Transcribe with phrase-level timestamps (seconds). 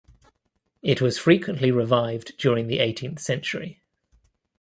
[0.81, 3.83] It was frequently revived during the eighteenth century.